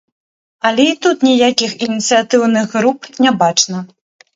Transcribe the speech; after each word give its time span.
Але 0.69 0.83
і 0.93 0.95
тут 1.03 1.27
ніякіх 1.29 1.77
ініцыятыўных 1.91 2.67
груп 2.77 2.99
не 3.25 3.31
бачна. 3.47 3.89